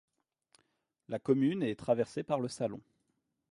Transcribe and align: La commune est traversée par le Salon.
La 1.09 1.19
commune 1.19 1.61
est 1.61 1.75
traversée 1.75 2.23
par 2.23 2.39
le 2.39 2.47
Salon. 2.47 2.81